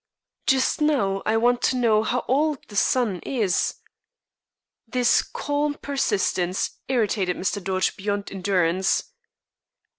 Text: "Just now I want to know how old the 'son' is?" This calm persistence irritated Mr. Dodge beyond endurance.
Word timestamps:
"Just 0.47 0.81
now 0.81 1.21
I 1.27 1.37
want 1.37 1.61
to 1.61 1.75
know 1.75 2.01
how 2.01 2.25
old 2.27 2.57
the 2.69 2.75
'son' 2.75 3.19
is?" 3.19 3.75
This 4.87 5.21
calm 5.21 5.75
persistence 5.75 6.79
irritated 6.87 7.37
Mr. 7.37 7.63
Dodge 7.63 7.95
beyond 7.95 8.31
endurance. 8.31 9.03